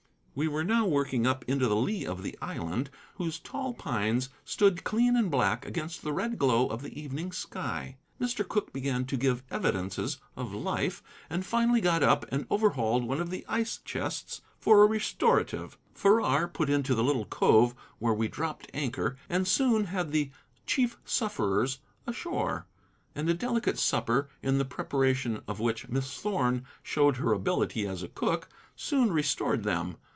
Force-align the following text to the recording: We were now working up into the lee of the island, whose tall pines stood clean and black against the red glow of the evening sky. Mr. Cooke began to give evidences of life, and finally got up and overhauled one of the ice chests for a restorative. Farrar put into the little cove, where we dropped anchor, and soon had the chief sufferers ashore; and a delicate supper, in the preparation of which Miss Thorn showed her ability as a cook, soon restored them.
We 0.33 0.47
were 0.47 0.63
now 0.63 0.85
working 0.87 1.27
up 1.27 1.43
into 1.45 1.67
the 1.67 1.75
lee 1.75 2.05
of 2.05 2.23
the 2.23 2.37
island, 2.41 2.89
whose 3.15 3.37
tall 3.37 3.73
pines 3.73 4.29
stood 4.45 4.85
clean 4.85 5.17
and 5.17 5.29
black 5.29 5.65
against 5.65 6.03
the 6.03 6.13
red 6.13 6.39
glow 6.39 6.67
of 6.67 6.81
the 6.81 6.97
evening 6.99 7.33
sky. 7.33 7.97
Mr. 8.19 8.47
Cooke 8.47 8.71
began 8.71 9.03
to 9.07 9.17
give 9.17 9.43
evidences 9.51 10.19
of 10.37 10.53
life, 10.53 11.03
and 11.29 11.45
finally 11.45 11.81
got 11.81 12.01
up 12.01 12.25
and 12.31 12.47
overhauled 12.49 13.03
one 13.03 13.19
of 13.19 13.29
the 13.29 13.43
ice 13.49 13.81
chests 13.83 14.39
for 14.57 14.81
a 14.81 14.85
restorative. 14.87 15.77
Farrar 15.93 16.47
put 16.47 16.69
into 16.69 16.95
the 16.95 17.03
little 17.03 17.25
cove, 17.25 17.75
where 17.99 18.13
we 18.13 18.29
dropped 18.29 18.71
anchor, 18.73 19.17
and 19.27 19.45
soon 19.45 19.83
had 19.87 20.11
the 20.13 20.31
chief 20.65 20.97
sufferers 21.03 21.79
ashore; 22.07 22.67
and 23.15 23.29
a 23.29 23.33
delicate 23.33 23.77
supper, 23.77 24.29
in 24.41 24.59
the 24.59 24.65
preparation 24.65 25.41
of 25.45 25.59
which 25.59 25.89
Miss 25.89 26.17
Thorn 26.21 26.65
showed 26.81 27.17
her 27.17 27.33
ability 27.33 27.85
as 27.85 28.01
a 28.01 28.07
cook, 28.07 28.47
soon 28.77 29.11
restored 29.11 29.63
them. 29.63 29.97